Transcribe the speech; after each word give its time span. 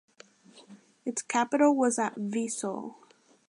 Its 1.05 1.21
capital 1.21 1.75
was 1.75 1.99
at 1.99 2.15
Vesoul. 2.17 2.95